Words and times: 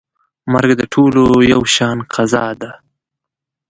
مرګ 0.51 0.71
د 0.77 0.81
ټولو 0.93 1.23
یو 1.53 1.61
شان 1.75 1.97
قضا 2.13 2.45
ده. 2.61 2.71